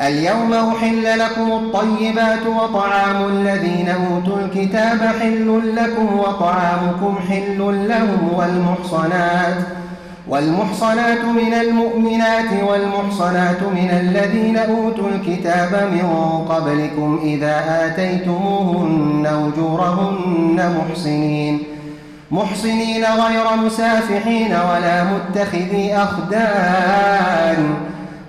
اليوم 0.00 0.52
أحل 0.52 1.18
لكم 1.18 1.52
الطيبات 1.52 2.46
وطعام 2.46 3.28
الذين 3.28 3.88
أوتوا 3.88 4.36
الكتاب 4.40 4.98
حل 5.20 5.76
لكم 5.76 6.18
وطعامكم 6.18 7.18
حل 7.28 7.88
لهم 7.88 8.32
والمحصنات 8.34 9.54
والمحصنات 10.28 11.24
من 11.24 11.54
المؤمنات 11.54 12.62
والمحصنات 12.68 13.62
من 13.62 13.90
الذين 13.90 14.56
أوتوا 14.56 15.08
الكتاب 15.08 15.90
من 15.92 16.08
قبلكم 16.48 17.20
إذا 17.22 17.86
آتيتموهن 17.86 19.26
أجورهن 19.26 20.76
محصنين 20.78 21.62
محصنين 22.30 23.04
غير 23.04 23.56
مسافحين 23.64 24.52
ولا 24.52 25.04
متخذي 25.04 25.94
أخدان 25.96 27.89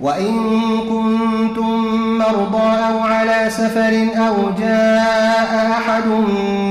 وإن 0.00 0.34
كنتم 0.90 1.84
مرضى 2.18 2.68
أو 2.88 2.98
على 2.98 3.50
سفر 3.50 4.06
أو 4.28 4.34
جاء 4.58 5.70
أحد 5.78 6.06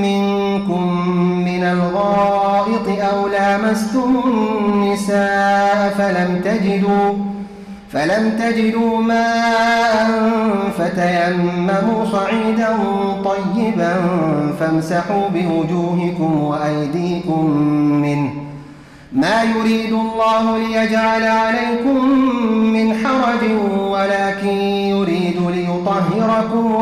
منكم 0.02 1.08
من 1.44 1.62
الغائط 1.64 2.88
أو 3.12 3.28
لامستم 3.28 4.20
النساء 4.24 5.94
فلم 5.98 6.40
تجدوا 6.44 7.12
فلم 7.92 8.38
تجدوا 8.38 8.98
ماء 8.98 10.10
فتيمموا 10.78 12.04
صعيدا 12.12 12.76
طيبا 13.24 13.94
فامسحوا 14.60 15.28
بوجوهكم 15.34 16.40
وأيديكم 16.42 17.50
منه. 18.02 18.30
ما 19.12 19.42
يريد 19.42 19.92
الله 19.92 20.58
ليجعل 20.58 21.22
عليكم 21.22 22.08
من 22.72 22.85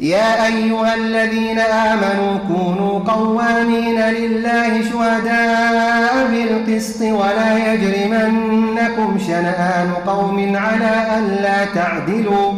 يا 0.00 0.46
أيها 0.46 0.94
الذين 0.94 1.58
آمنوا 1.58 2.38
كونوا 2.48 2.98
قوامين 2.98 4.00
لله 4.00 4.82
شهداء 4.82 6.28
بالقسط 6.30 7.00
ولا 7.00 7.72
يجرمنكم 7.72 9.18
شنآن 9.26 9.92
قوم 10.06 10.56
على 10.56 11.18
ألا 11.18 11.64
تعدلوا. 11.64 12.52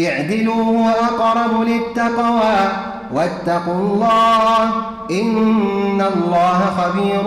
اعدلوا 0.00 0.64
هو 0.64 0.88
أقرب 0.88 1.62
للتقوى 1.62 2.68
واتقوا 3.12 3.74
الله 3.74 4.62
إن 5.10 6.04
الله 6.14 6.58
خبير 6.58 7.22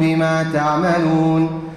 بما 0.00 0.46
تعملون. 0.52 1.65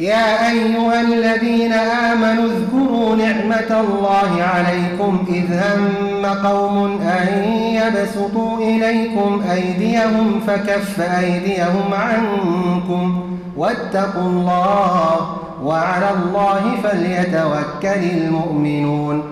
يا 0.00 0.50
أيها 0.50 1.00
الذين 1.00 1.72
آمنوا 1.72 2.44
اذكروا 2.44 3.16
نعمة 3.16 3.80
الله 3.80 4.42
عليكم 4.42 5.24
إذ 5.28 5.44
هم 5.52 6.26
قوم 6.26 7.00
أن 7.02 7.44
يبسطوا 7.52 8.58
إليكم 8.58 9.42
أيديهم 9.52 10.40
فكف 10.46 11.00
أيديهم 11.00 11.94
عنكم 11.94 13.22
واتقوا 13.56 14.22
الله 14.22 15.36
وعلى 15.64 16.10
الله 16.10 16.76
فليتوكل 16.82 18.10
المؤمنون. 18.16 19.22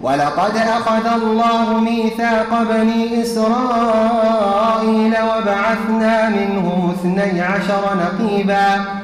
ولقد 0.00 0.56
أخذ 0.56 1.06
الله 1.22 1.80
ميثاق 1.80 2.62
بني 2.70 3.22
إسرائيل 3.22 5.14
وبعثنا 5.14 6.28
منهم 6.28 6.90
اثني 6.90 7.40
عشر 7.40 7.82
نقيباً. 7.96 8.99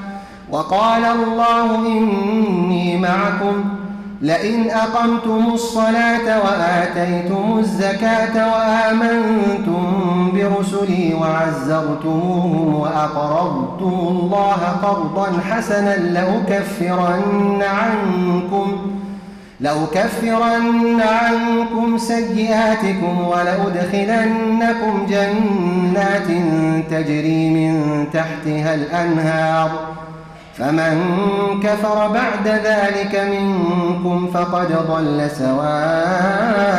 وقال 0.50 1.04
الله 1.04 1.86
إني 1.86 2.98
معكم. 2.98 3.64
لئن 4.22 4.70
أقمتم 4.70 5.54
الصلاة 5.54 6.44
وآتيتم 6.44 7.58
الزكاة 7.58 8.52
وآمنتم 8.52 9.82
برسلي 10.34 11.14
وعزرتموهم 11.20 12.74
وأقرضتم 12.74 13.92
الله 14.08 14.60
قرضا 14.82 15.40
حسنا 15.50 15.96
لأكفرن 15.96 17.62
عنكم 17.62 18.76
لأكفرن 19.60 21.00
عنكم 21.00 21.98
سيئاتكم 21.98 23.28
ولأدخلنكم 23.28 25.06
جنات 25.08 26.28
تجري 26.90 27.50
من 27.50 28.04
تحتها 28.12 28.74
الأنهار. 28.74 29.70
فمن 30.58 31.00
كفر 31.62 32.08
بعد 32.08 32.48
ذلك 32.48 33.14
منكم 33.30 34.30
فقد 34.34 34.68
ضل 34.88 35.30
سواء 35.38 36.76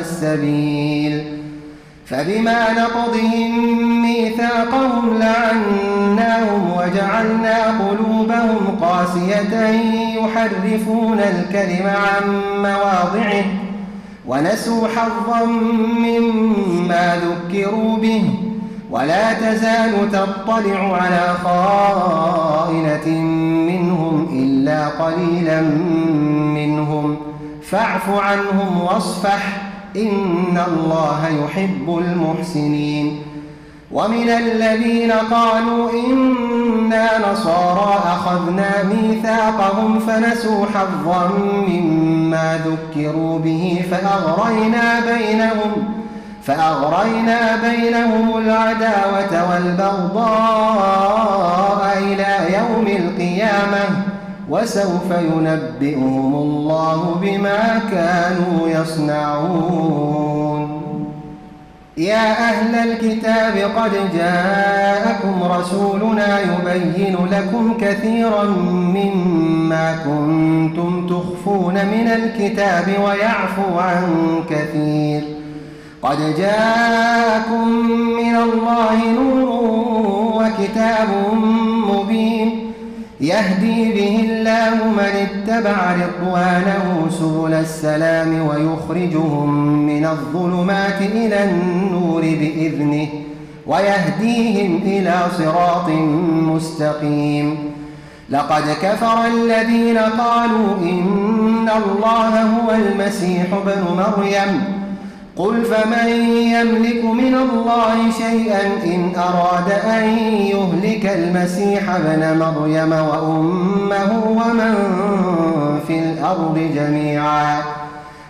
السبيل. 0.00 1.40
فبما 2.06 2.72
نقضهم 2.72 4.02
ميثاقهم 4.02 5.18
لعناهم 5.18 6.72
وجعلنا 6.76 7.64
قلوبهم 7.66 8.78
قاسية 8.82 9.68
يحرفون 10.18 11.18
الكلم 11.18 11.86
عن 11.86 12.42
مواضعه 12.56 13.44
ونسوا 14.26 14.88
حظا 14.88 15.44
مما 15.98 17.16
ذكروا 17.16 17.96
به. 17.96 18.24
ولا 18.90 19.32
تزال 19.32 20.10
تطلع 20.12 20.96
على 21.02 21.34
خائنة 22.70 23.20
منهم 23.66 24.28
إلا 24.32 24.88
قليلا 24.88 25.60
منهم. 26.54 27.16
فاعف 27.62 28.10
عنهم 28.10 28.80
واصفح 28.80 29.62
إن 29.96 30.60
الله 30.68 31.28
يحب 31.44 31.98
المحسنين. 31.98 33.22
ومن 33.92 34.28
الذين 34.28 35.12
قالوا 35.12 35.90
إنا 35.90 37.32
نصارى 37.32 38.00
أخذنا 38.04 38.70
ميثاقهم 38.82 39.98
فنسوا 39.98 40.66
حظا 40.66 41.30
مما 41.68 42.60
ذكروا 42.66 43.38
به 43.38 43.84
فأغرينا 43.90 45.00
بينهم. 45.00 45.99
فأغرينا 46.50 47.40
بينهم 47.56 48.38
العداوة 48.38 49.50
والبغضاء 49.50 50.20
إلى 51.98 52.36
يوم 52.58 52.86
القيامة 52.86 53.84
وسوف 54.48 55.10
ينبئهم 55.10 56.34
الله 56.34 57.14
بما 57.22 57.80
كانوا 57.90 58.68
يصنعون. 58.68 60.20
يا 61.96 62.30
أهل 62.50 62.74
الكتاب 62.74 63.56
قد 63.76 63.92
جاءكم 64.14 65.42
رسولنا 65.42 66.40
يبين 66.40 67.16
لكم 67.32 67.78
كثيرا 67.80 68.44
مما 68.94 69.96
كنتم 70.04 71.06
تخفون 71.06 71.74
من 71.74 72.08
الكتاب 72.08 72.86
ويعفو 73.04 73.78
عن 73.78 74.04
كثير. 74.50 75.39
قد 76.02 76.36
جاءكم 76.38 77.68
من 78.16 78.36
الله 78.36 79.10
نور 79.12 79.48
وكتاب 80.34 81.08
مبين 81.90 82.72
يهدي 83.20 83.92
به 83.92 84.30
الله 84.30 84.74
من 84.84 85.26
اتبع 85.26 85.94
رضوانه 85.94 87.06
سبل 87.10 87.54
السلام 87.54 88.46
ويخرجهم 88.46 89.48
من 89.86 90.06
الظلمات 90.06 91.00
إلى 91.00 91.44
النور 91.44 92.20
بإذنه 92.20 93.08
ويهديهم 93.66 94.80
إلى 94.84 95.14
صراط 95.38 95.88
مستقيم. 96.54 97.58
لقد 98.30 98.62
كفر 98.82 99.26
الذين 99.26 99.98
قالوا 99.98 100.76
إن 100.82 101.70
الله 101.84 102.42
هو 102.42 102.70
المسيح 102.70 103.46
ابن 103.52 103.82
مريم. 103.96 104.79
قل 105.40 105.64
فمن 105.64 106.08
يملك 106.52 107.04
من 107.04 107.34
الله 107.34 108.10
شيئا 108.18 108.66
إن 108.84 109.12
أراد 109.16 109.70
أن 109.72 110.18
يهلك 110.28 111.06
المسيح 111.06 111.90
ابن 111.90 112.38
مريم 112.38 112.92
وأمه 112.92 114.24
ومن 114.26 114.74
في 115.86 115.98
الأرض 115.98 116.70
جميعا 116.74 117.62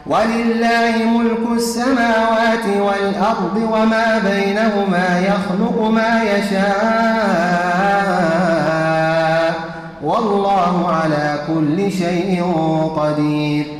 ولله 0.06 0.92
ملك 1.18 1.56
السماوات 1.56 2.66
والأرض 2.80 3.56
وما 3.72 4.18
بينهما 4.18 5.20
يخلق 5.20 5.82
ما 5.90 6.22
يشاء 6.22 6.70
والله 10.02 10.92
على 10.92 11.38
كل 11.46 11.92
شيء 11.92 12.44
قدير 12.96 13.79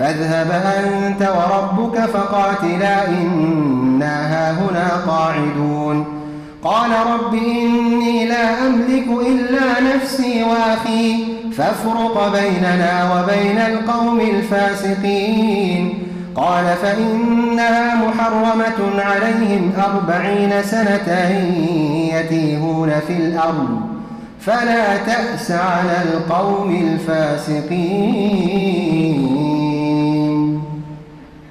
فاذهب 0.00 0.50
أنت 0.50 1.22
وربك 1.22 1.96
فقاتلا 2.00 3.08
إنا 3.08 4.14
هاهنا 4.32 4.88
قاعدون. 5.06 6.04
قال 6.64 6.90
رب 6.90 7.34
إني 7.34 8.26
لا 8.26 8.66
أملك 8.66 9.06
إلا 9.26 9.80
نفسي 9.94 10.42
وأخي 10.42 11.24
فافرق 11.52 12.32
بيننا 12.32 12.92
وبين 13.12 13.58
القوم 13.58 14.20
الفاسقين. 14.20 15.98
قال 16.36 16.64
فإنها 16.82 17.94
محرمة 17.94 19.00
عليهم 19.02 19.72
أربعين 19.86 20.62
سنة 20.62 21.08
يتيهون 22.14 22.90
في 23.06 23.12
الأرض 23.12 23.80
فلا 24.40 24.96
تأس 24.96 25.50
على 25.50 26.02
القوم 26.02 26.70
الفاسقين. 26.92 28.40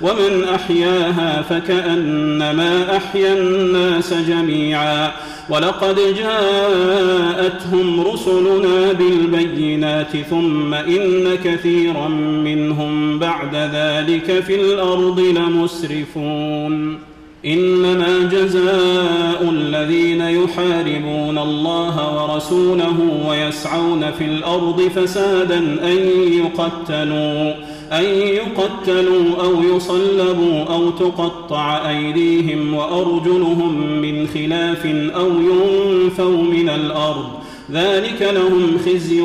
ومن 0.00 0.44
أحياها 0.54 1.42
فكأنما 1.42 2.96
أحيا 2.96 3.32
الناس 3.32 4.14
جميعا. 4.14 5.12
ولقد 5.50 5.96
جاءتهم 6.16 8.00
رسلنا 8.00 8.92
بالبينات 8.92 10.16
ثم 10.30 10.74
إن 10.74 11.34
كثيرا 11.44 12.08
منهم 12.44 13.18
بعد 13.18 13.54
ذلك 13.54 14.42
في 14.46 14.54
الأرض 14.54 15.20
لمسرفون. 15.20 16.98
إنما 17.46 18.18
جزاء 18.32 19.50
الذين 19.50 20.20
يحاربون 20.20 21.38
الله 21.38 22.22
ورسوله 22.22 23.26
ويسعون 23.28 24.10
في 24.18 24.24
الأرض 24.24 24.90
فسادا 24.96 25.58
أن 25.58 25.98
يقتلوا. 26.32 27.73
أن 27.98 28.04
يقتلوا 28.04 29.42
أو 29.44 29.76
يصلبوا 29.76 30.64
أو 30.64 30.90
تقطع 30.90 31.90
أيديهم 31.90 32.74
وأرجلهم 32.74 34.00
من 34.02 34.26
خلاف 34.26 34.86
أو 35.16 35.30
ينفوا 35.30 36.42
من 36.42 36.68
الأرض. 36.68 37.28
ذلك 37.72 38.22
لهم 38.34 38.78
خزي 38.86 39.22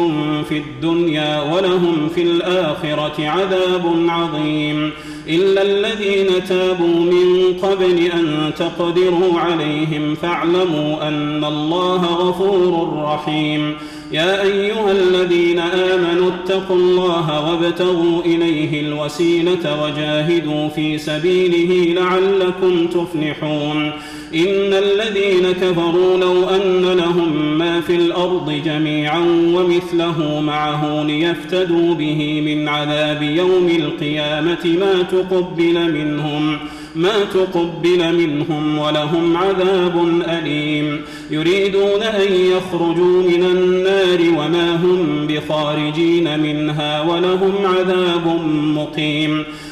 في 0.49 0.57
الدنيا 0.57 1.41
ولهم 1.53 2.09
في 2.15 2.21
الآخرة 2.21 3.27
عذاب 3.27 4.05
عظيم. 4.07 4.91
إلا 5.27 5.61
الذين 5.61 6.27
تابوا 6.49 6.99
من 6.99 7.53
قبل 7.61 7.97
أن 8.05 8.51
تقدروا 8.57 9.39
عليهم 9.39 10.15
فاعلموا 10.15 11.07
أن 11.07 11.43
الله 11.43 12.05
غفور 12.05 13.03
رحيم. 13.03 13.75
يا 14.11 14.41
أيها 14.41 14.91
الذين 14.91 15.59
آمنوا 15.59 16.31
اتقوا 16.31 16.75
الله 16.75 17.49
وابتغوا 17.49 18.21
إليه 18.25 18.81
الوسيلة 18.81 19.83
وجاهدوا 19.83 20.69
في 20.69 20.97
سبيله 20.97 22.01
لعلكم 22.01 22.87
تفلحون. 22.87 23.91
إن 24.35 24.73
الذين 24.73 25.51
كفروا 25.51 26.17
لو 26.17 26.49
أن 26.49 26.97
لهم 26.97 27.57
ما 27.57 27.81
في 27.81 27.95
الأرض 27.95 28.61
جميعا 28.65 29.19
ومثله 29.55 30.41
معه 30.41 31.03
ليفتدوا 31.03 31.93
به 31.93 32.41
من 32.41 32.67
عذاب 32.67 33.21
يوم 33.21 33.69
القيامة 33.79 34.77
ما 34.79 35.03
تقبل 35.11 35.93
منهم. 35.93 36.57
ما 36.95 37.23
تقبل 37.33 38.15
منهم 38.15 38.77
ولهم 38.77 39.37
عذاب 39.37 40.23
أليم. 40.29 41.01
يريدون 41.31 42.03
أن 42.03 42.33
يخرجوا 42.33 43.23
من 43.23 43.43
النار 43.43 44.19
وما 44.21 44.75
هم 44.75 45.27
بخارجين 45.27 46.39
منها 46.39 47.01
ولهم 47.01 47.53
عذاب 47.65 48.41
مقيم. 48.75 49.43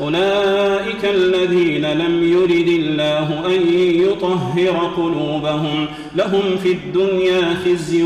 أولئك 0.00 1.04
الذين 1.04 1.92
لم 1.92 2.32
يرد 2.32 2.68
الله 2.68 3.46
أن 3.46 3.74
يطهر 3.74 4.90
قلوبهم. 4.96 5.86
لهم 6.16 6.56
في 6.62 6.72
الدنيا 6.72 7.54
خزي 7.64 8.02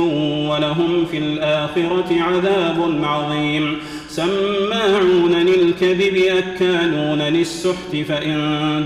ولهم 0.49 1.05
في 1.11 1.19
الآخرة 1.19 2.21
عذاب 2.21 3.01
عظيم. 3.03 3.77
سماعون 4.09 5.35
للكذب 5.35 6.17
أكالون 6.17 7.23
للسحت 7.23 7.97
فإن 8.09 8.37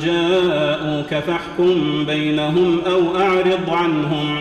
جاءوك 0.04 1.24
فاحكم 1.24 2.04
بينهم 2.06 2.80
أو 2.86 3.16
أعرض 3.16 3.70
عنهم. 3.70 4.40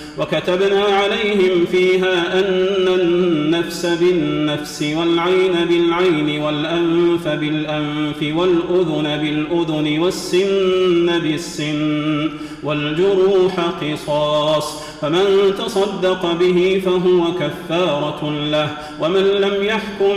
وكتبنا 0.17 0.83
عليهم 0.83 1.65
فيها 1.65 2.39
أن 2.39 2.87
النفس 2.87 3.85
بالنفس 3.85 4.83
والعين 4.97 5.53
بالعين 5.69 6.41
والأنف 6.43 7.27
بالأنف 7.27 8.37
والأذن 8.37 9.17
بالأذن 9.21 9.99
والسن 9.99 11.19
بالسن 11.19 12.29
والجروح 12.63 13.59
قصاص 13.59 14.83
فمن 15.01 15.53
تصدق 15.57 16.33
به 16.39 16.81
فهو 16.85 17.33
كفارة 17.33 18.31
له 18.51 18.69
ومن 19.01 19.23
لم 19.23 19.63
يحكم 19.63 20.15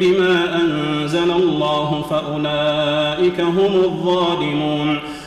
بما 0.00 0.60
أنزل 0.60 1.30
الله 1.30 2.04
فأولئك 2.10 3.40
هم 3.40 3.80
الظالمون 3.84 4.98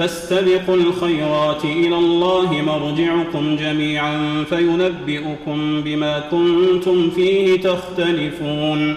فاستبقوا 0.00 0.76
الخيرات 0.76 1.64
إلى 1.64 1.96
الله 1.96 2.62
مرجعكم 2.62 3.56
جميعا 3.56 4.44
فينبئكم 4.48 5.82
بما 5.82 6.20
كنتم 6.30 7.10
فيه 7.10 7.60
تختلفون. 7.60 8.96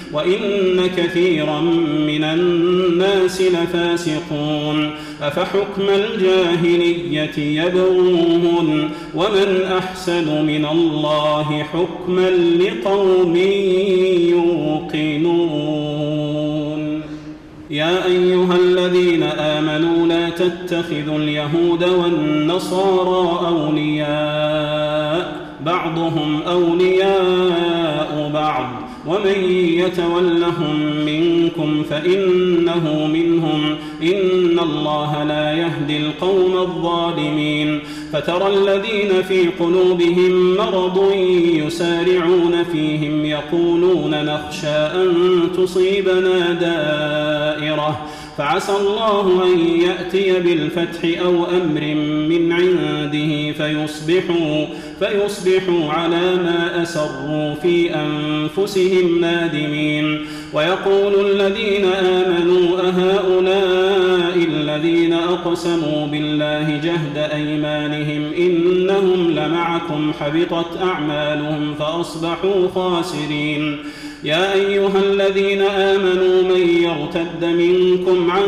وإن 0.13 0.89
كثيرا 0.97 1.61
من 2.07 2.23
الناس 2.23 3.41
لفاسقون. 3.41 4.91
أفحكم 5.21 5.89
الجاهلية 5.89 7.63
يبغون 7.63 8.89
ومن 9.15 9.61
أحسن 9.77 10.45
من 10.45 10.65
الله 10.65 11.63
حكما 11.63 12.29
لقوم 12.29 13.35
يوقنون. 14.95 17.01
يا 17.69 18.05
أيها 18.05 18.55
الذين 18.55 19.23
آمنوا 19.23 20.07
لا 20.07 20.29
تتخذوا 20.29 21.17
اليهود 21.17 21.83
والنصارى 21.83 23.47
أولياء 23.47 25.41
بعضهم 25.65 26.41
أولياء 26.47 28.31
بعض. 28.33 28.80
ومن 29.07 29.43
يتولهم 29.53 31.05
منكم 31.05 31.83
فإنه 31.83 33.07
منهم 33.07 33.77
إن 34.01 34.59
الله 34.59 35.23
لا 35.23 35.53
يهدي 35.53 35.97
القوم 35.97 36.57
الظالمين 36.57 37.79
فترى 38.13 38.47
الذين 38.47 39.21
في 39.21 39.47
قلوبهم 39.59 40.55
مرض 40.55 41.13
يسارعون 41.55 42.63
فيهم 42.63 43.25
يقولون 43.25 44.25
نخشى 44.25 44.67
أن 44.67 45.13
تصيبنا 45.57 46.53
دائرة 46.53 48.07
فعسى 48.37 48.71
الله 48.71 49.43
أن 49.43 49.59
يأتي 49.59 50.39
بالفتح 50.39 51.21
أو 51.21 51.45
أمر 51.45 51.95
من 52.29 52.51
عنده 52.51 53.51
فيصبحوا 53.51 54.65
فيصبحوا 55.01 55.91
على 55.91 56.35
ما 56.35 56.83
أسروا 56.83 57.53
في 57.53 57.95
أنفسهم 57.95 59.21
نادمين. 59.21 60.25
ويقول 60.53 61.31
الذين 61.31 61.85
آمنوا 61.85 62.79
أهؤلاء 62.79 64.35
الذين 64.37 65.13
أقسموا 65.13 66.07
بالله 66.07 66.77
جهد 66.83 67.17
أيمانهم 67.17 68.33
إنهم 68.37 69.31
لمعكم 69.31 70.11
حبطت 70.19 70.77
أعمالهم 70.81 71.75
فأصبحوا 71.79 72.67
خاسرين. 72.75 73.77
يا 74.23 74.53
أيها 74.53 74.99
الذين 74.99 75.61
آمنوا 75.61 76.43
من 76.43 76.67
يرتد 76.83 77.45
منكم 77.45 78.31
عن 78.31 78.43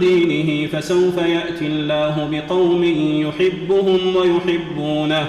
دينه 0.00 0.66
فسوف 0.66 1.18
يأتي 1.18 1.66
الله 1.66 2.28
بقوم 2.32 2.84
يحبهم 3.26 4.16
ويحبونه. 4.16 5.28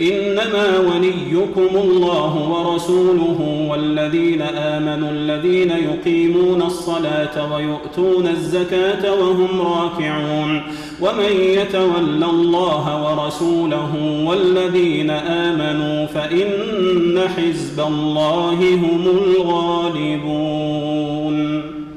إنما 0.00 0.78
وليكم 0.78 1.76
الله 1.76 2.50
ورسوله 2.50 3.68
والذين 3.70 4.42
آمنوا 4.42 5.10
الذين 5.10 5.70
يقيمون 5.70 6.62
الصلاة 6.62 7.54
ويؤتون 7.54 8.26
الزكاة 8.26 9.12
وهم 9.20 9.60
راكعون 9.60 10.62
ومن 11.00 11.32
يتول 11.40 12.24
الله 12.24 12.84
ورسوله 13.04 13.92
والذين 14.26 15.10
آمنوا 15.10 16.06
فإن 16.06 17.20
حزب 17.36 17.80
الله 17.80 18.74
هم 18.74 19.06
الغالبون. 19.06 20.54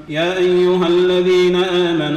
يا 0.10 0.38
أيها 0.38 0.88
الذين 0.88 1.56
آمنوا 1.56 2.17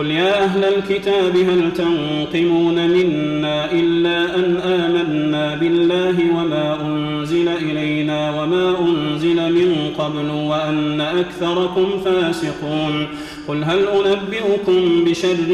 قل 0.00 0.10
يا 0.10 0.44
أهل 0.44 0.64
الكتاب 0.64 1.36
هل 1.36 1.72
تنقمون 1.72 2.88
منا 2.90 3.72
إلا 3.72 4.34
أن 4.34 4.56
آمنا 4.56 5.54
بالله 5.54 6.16
وما 6.36 6.80
أنزل 6.80 7.48
إلينا 7.48 8.42
وما 8.42 8.76
أنزل 8.80 9.36
من 9.52 9.90
قبل 9.98 10.30
وأن 10.30 11.00
أكثركم 11.00 11.86
فاسقون 12.04 13.06
قل 13.48 13.64
هل 13.64 13.88
أنبئكم 13.88 15.04
بشر 15.04 15.48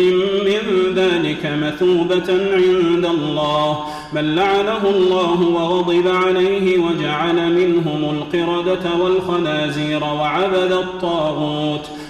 من 0.45 0.95
ذلك 0.95 1.53
مثوبة 1.63 2.55
عند 2.55 3.05
الله 3.05 3.79
بل 4.13 4.37
لعنه 4.37 4.91
الله 4.91 5.41
وغضب 5.43 6.09
عليه 6.09 6.79
وجعل 6.79 7.53
منهم 7.53 8.17
القردة 8.17 8.95
والخنازير 9.03 10.05
وعبد 10.05 10.73
الطاغوت 10.73 11.96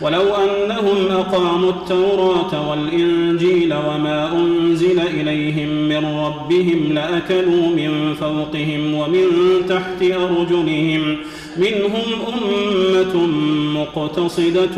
ولو 0.00 0.34
أنهم 0.34 1.06
أقاموا 1.10 1.70
التوراة 1.70 2.70
والإنجيل 2.70 3.74
وما 3.74 4.32
أنزل 4.32 5.00
إليهم 5.00 5.68
من 5.68 6.04
ربهم 6.04 6.92
لأكلوا 6.92 7.66
من 7.76 8.14
فوقهم 8.20 8.94
ومن 8.94 9.26
تحت 9.68 10.02
أرجلهم 10.02 11.16
منهم 11.56 12.02
أمة 12.32 13.26
مقتصدة 13.80 14.76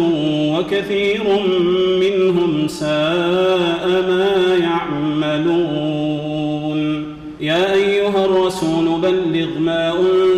وكثير 0.54 1.22
منهم 2.00 2.68
ساء 2.68 3.88
ما 4.08 4.56
يعملون. 4.60 6.18
يا 7.40 7.74
أيها 7.74 8.24
الرسول 8.24 9.00
بلغ 9.02 9.58
ما 9.58 9.92
أنزل 9.92 10.37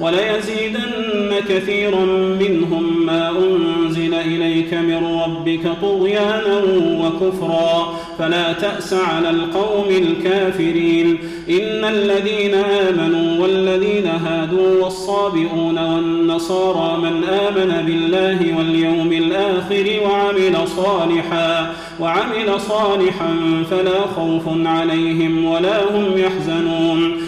وليزيدن 0.00 1.34
كثيرا 1.48 2.04
منهم 2.40 3.06
ما 3.06 3.30
أنزل 3.30 4.14
إليك 4.14 4.74
من 4.74 5.20
ربك 5.24 5.62
طغيانا 5.82 6.62
وكفرا. 7.02 7.98
فلا 8.18 8.52
تأس 8.52 8.92
على 8.92 9.30
القوم 9.30 9.88
الكافرين. 9.88 11.18
إن 11.48 11.84
الذين 11.84 12.54
آمنوا 12.54 13.42
والذين 13.42 14.06
هادوا 14.06 14.84
والصابئون 14.84 15.78
والنصارى 15.78 16.98
من 16.98 17.24
آمن 17.24 17.86
بالله 17.86 18.56
واليوم 18.58 19.12
الآخر 19.12 20.00
وعمل 20.04 20.68
صالحا 20.68 21.72
وعمل 22.00 22.60
صالحا 22.60 23.36
فلا 23.70 24.00
خوف 24.16 24.42
عليهم 24.66 25.44
ولا 25.44 25.82
هم 25.90 26.18
يحزنون. 26.18 27.27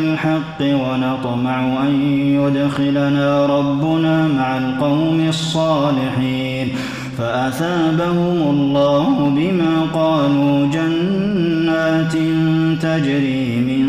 الحق 0.00 0.60
ونطمع 0.60 1.86
أن 1.86 1.94
يدخلنا 2.40 3.46
ربنا 3.46 4.28
مع 4.28 4.58
القوم 4.58 5.26
الصالحين. 5.28 6.68
فأثابهم 7.18 8.38
الله 8.50 9.32
بما 9.36 9.74
قالوا 9.94 10.66
جنات 10.66 12.12
تجري 12.82 13.56
من 13.70 13.86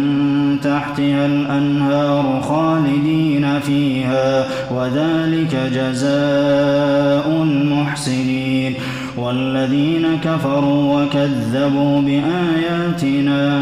تحتها 0.63 1.25
الأنهار 1.25 2.41
خالدين 2.41 3.59
فيها 3.59 4.45
وذلك 4.71 5.53
جزاء 5.73 7.25
المحسنين. 7.43 8.73
والذين 9.17 10.05
كفروا 10.23 11.01
وكذبوا 11.01 12.01
بآياتنا 12.01 13.61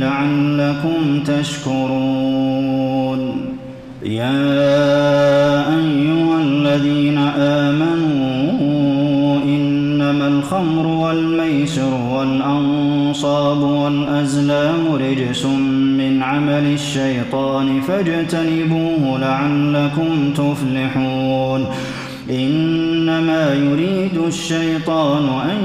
لعلكم 0.00 1.00
تشكرون. 1.24 3.20
يا 4.02 4.40
أيها 5.78 6.36
الذين 6.42 7.18
آمنوا 7.68 9.42
إنما 9.44 10.28
الخمر 10.28 10.86
والميسر 10.86 11.94
والأنصاب 12.12 13.60
والأزلام 13.62 14.92
رجس 14.94 15.44
من 16.00 16.22
عمل 16.22 16.66
الشيطان 16.74 17.80
فاجتنبوه 17.80 19.18
لعلكم 19.18 20.32
تفلحون. 20.32 21.66
إنما 23.00 23.54
يريد 23.54 24.18
الشيطان 24.26 25.28
أن 25.50 25.58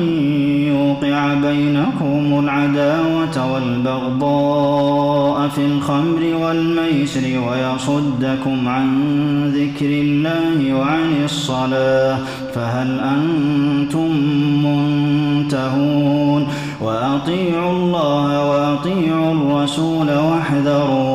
يوقع 0.67 1.33
بينكم 1.33 2.39
العداوة 2.43 3.53
والبغضاء 3.53 5.47
في 5.47 5.65
الخمر 5.65 6.35
والميسر 6.41 7.21
ويصدكم 7.21 8.67
عن 8.67 8.87
ذكر 9.55 9.85
الله 9.85 10.73
وعن 10.73 11.23
الصلاة 11.23 12.17
فهل 12.53 12.99
أنتم 12.99 14.11
منتهون؟ 14.65 16.47
وأطيعوا 16.81 17.71
الله 17.71 18.49
وأطيعوا 18.49 19.33
الرسول 19.33 20.07
واحذروا 20.07 21.14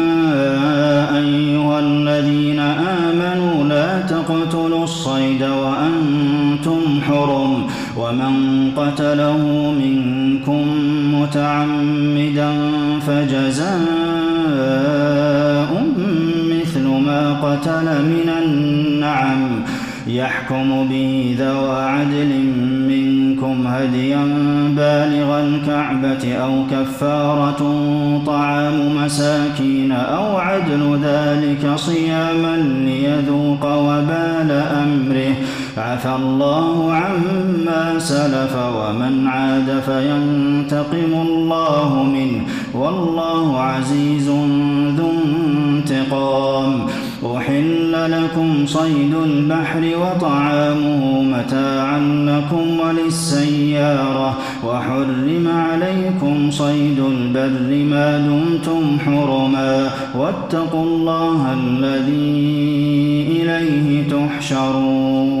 ومن 8.01 8.71
قتله 8.77 9.71
منكم 9.83 10.63
متعمدا 11.13 12.51
فجزاء 13.07 13.71
مثل 16.51 16.85
ما 16.87 17.33
قتل 17.33 17.85
من 17.85 18.29
النعم. 18.43 19.63
يحكم 20.07 20.87
به 20.89 21.35
ذوى 21.39 21.81
عدل 21.83 22.31
منكم 22.89 23.67
هديا 23.67 24.23
بالغ 24.77 25.39
الكعبة 25.39 26.33
أو 26.35 26.63
كفارة 26.71 27.61
طعام 28.25 28.95
مساكين 28.95 29.91
أو 29.91 30.37
عدل 30.37 30.99
ذلك 31.03 31.75
صياما 31.75 32.57
ليذوق 32.85 33.65
وبال 33.65 34.51
أمره. 34.83 35.35
عفى 35.77 36.15
الله 36.15 36.93
عما 36.93 37.99
سلف 37.99 38.55
ومن 38.55 39.27
عاد 39.27 39.81
فينتقم 39.85 41.27
الله 41.27 42.03
منه. 42.03 42.41
والله 42.73 43.59
عزيز 43.59 44.29
ذو 44.97 45.11
انتقام. 45.11 46.87
أحل 47.37 48.11
لكم 48.11 48.65
صيد 48.65 49.15
البحر 49.23 49.81
وطعامه 49.97 51.21
متاعا 51.21 51.99
لكم 51.99 52.79
وللسيارة. 52.79 54.37
وحرم 54.67 55.47
عليكم 55.55 56.51
صيد 56.51 56.99
البر 56.99 57.83
ما 57.83 58.17
دمتم 58.17 58.97
حرما. 59.05 59.89
واتقوا 60.15 60.85
الله 60.85 61.53
الذي 61.53 62.41
إليه 63.41 64.07
تحشرون. 64.09 65.40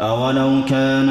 أولو 0.00 0.50
كان 0.68 1.08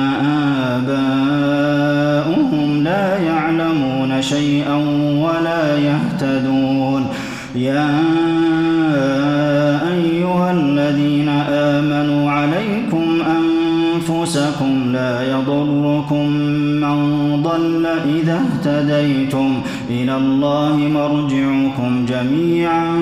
آباؤهم 2.06 2.84
لا 2.84 3.18
يعلمون 3.18 4.22
شيئا 4.22 4.76
ولا 5.26 5.78
يهتدون. 5.78 7.08
يا 7.56 8.00
أيها 9.94 10.52
الذين 10.52 11.30
آمنوا 11.50 12.32
عليكم 12.32 13.06
أنفسكم 13.38 14.92
لا 14.94 15.24
يضركم 15.24 15.66
من 15.66 15.75
ضل 17.58 17.86
إذا 17.86 18.42
اهتديتم. 18.42 19.54
إلى 19.90 20.18
الله 20.18 20.78
مرجعكم 20.78 22.06
جميعا 22.06 22.96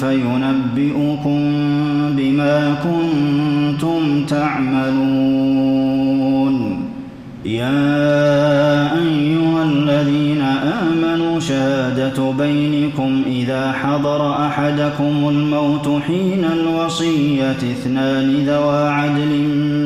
فينبئكم 0.00 1.40
بما 2.16 2.74
كنتم 2.84 4.24
تعملون. 4.28 5.32
يا 7.44 8.61
بينكم 12.20 13.22
إذا 13.26 13.72
حضر 13.72 14.46
أحدكم 14.46 15.28
الموت 15.28 16.02
حين 16.06 16.44
الوصية 16.44 17.50
اثنان 17.50 18.44
ذوى 18.46 18.88
عدل 18.88 19.32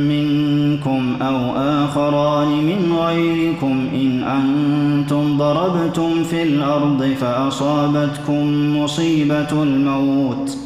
منكم 0.08 1.16
أو 1.22 1.56
آخران 1.56 2.48
من 2.48 2.96
غيركم 2.98 3.88
إن 3.94 4.22
أنتم 4.22 5.38
ضربتم 5.38 6.24
في 6.24 6.42
الأرض 6.42 7.14
فأصابتكم 7.20 8.76
مصيبة 8.78 9.62
الموت 9.62 10.65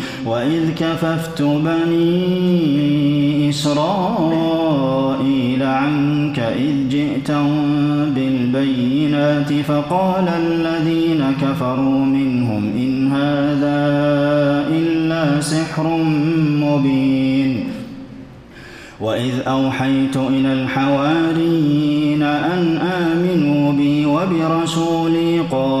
وإذ 0.25 0.71
كففت 0.79 1.41
بني 1.41 3.49
إسرائيل 3.49 5.63
عنك 5.63 6.39
إذ 6.39 6.89
جئتهم 6.89 7.65
بالبينات 8.15 9.53
فقال 9.53 10.27
الذين 10.27 11.23
كفروا 11.41 12.05
منهم 12.05 12.71
إن 12.75 13.11
هذا 13.11 13.81
إلا 14.69 15.41
سحر 15.41 15.87
مبين. 16.61 17.63
وإذ 19.01 19.33
أوحيت 19.47 20.17
إلى 20.17 20.53
الحواريين 20.53 22.23
أن 22.23 22.77
آمنوا 22.77 23.71
بي 23.71 24.05
وبرسولي 24.05 25.39
قالوا 25.39 25.80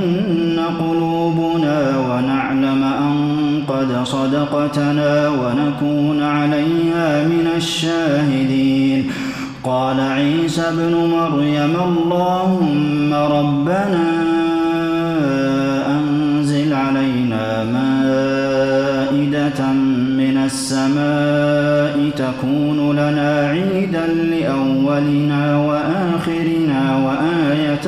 صدقتنا 4.03 5.29
ونكون 5.29 6.23
عليها 6.23 7.23
من 7.23 7.47
الشاهدين. 7.57 9.11
قال 9.63 9.99
عيسى 9.99 10.61
ابن 10.61 10.93
مريم 10.95 11.75
اللهم 11.89 13.13
ربنا 13.13 14.07
أنزل 15.87 16.73
علينا 16.73 17.63
مائدة 17.63 19.61
من 20.21 20.37
السماء 20.45 22.09
تكون 22.15 22.91
لنا 22.91 23.47
عيدا 23.49 24.07
لأولنا 24.07 25.57
وآخرنا 25.57 26.81
وآية 27.05 27.87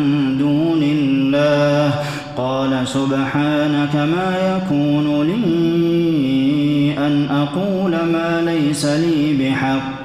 سبحانك 2.85 3.95
ما 3.95 4.57
يكون 4.57 5.27
لي 5.27 6.97
أن 6.97 7.27
أقول 7.29 7.91
ما 7.91 8.41
ليس 8.45 8.85
لي 8.85 9.33
بحق. 9.39 10.01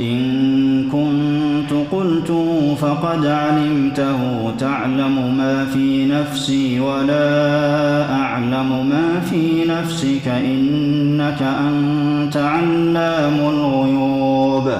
إن 0.00 0.88
كنت 0.92 1.72
قلته 1.92 2.76
فقد 2.80 3.26
علمته. 3.26 4.52
تعلم 4.58 5.36
ما 5.38 5.64
في 5.64 6.06
نفسي 6.06 6.80
ولا 6.80 8.12
أعلم 8.12 8.88
ما 8.88 9.20
في 9.30 9.64
نفسك. 9.68 10.28
إنك 10.28 11.42
أنت 11.42 12.36
علام 12.36 13.34
الغيوب. 13.40 14.72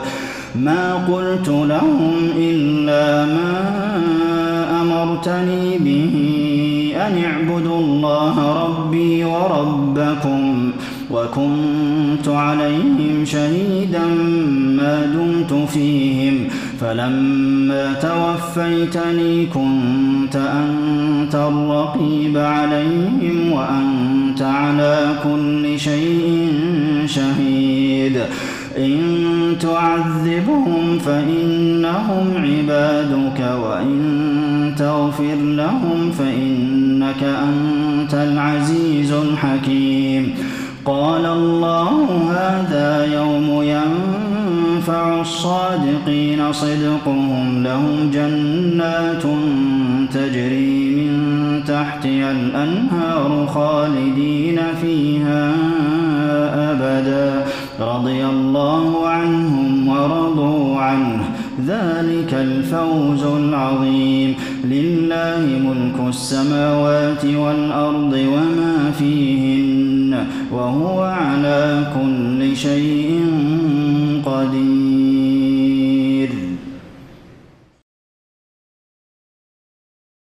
ما 0.56 0.94
قلت 0.94 1.48
لهم 1.48 2.14
إلا 2.36 3.26
ما 3.26 3.62
أمرتني 4.80 5.78
به. 5.78 6.49
أن 7.06 7.24
اعبدوا 7.24 7.78
الله 7.78 8.64
ربي 8.64 9.24
وربكم 9.24 10.72
وكنت 11.10 12.28
عليهم 12.28 13.24
شهيدا 13.24 14.06
ما 14.76 15.06
دمت 15.06 15.68
فيهم 15.68 16.48
فلما 16.80 17.92
توفيتني 17.92 19.46
كنت 19.46 20.36
أنت 20.36 21.34
الرقيب 21.34 22.36
عليهم 22.36 23.52
وأنت 23.52 24.42
على 24.42 25.08
كل 25.24 25.78
شيء 25.78 26.48
شهيد 27.06 28.20
إن 28.78 29.00
تعذبهم 29.60 30.98
فإنهم 30.98 32.26
عبادك 32.36 33.40
وإن 33.62 34.74
تغفر 34.78 35.34
لهم 35.34 36.10
فإنك 37.20 37.22
أنت 37.22 38.14
العزيز 38.14 39.12
الحكيم. 39.12 40.34
قال 40.84 41.26
الله 41.26 42.06
هذا 42.30 43.14
يوم 43.14 43.62
ينفع 43.62 45.20
الصادقين 45.20 46.52
صدقهم 46.52 47.62
لهم 47.62 48.10
جنات 48.12 49.22
تجري 50.14 50.94
من 50.94 51.10
تحتها 51.66 52.30
الأنهار 52.30 53.46
خالدين 53.46 54.60
فيها 54.82 55.52
أبدا. 56.72 57.44
رضي 57.80 58.24
الله 58.26 59.08
عنهم 59.08 59.88
ورضوا 59.88 60.80
عنه. 60.80 61.24
ذلك 61.66 62.34
الفوز 62.34 63.24
العظيم. 63.24 64.34
لله 64.64 65.40
ملك 65.40 65.89
السماوات 66.10 67.24
والأرض 67.24 68.12
وما 68.12 68.90
فيهن 68.98 70.26
وهو 70.52 71.02
على 71.02 71.62
كل 71.94 72.56
شيء 72.56 73.09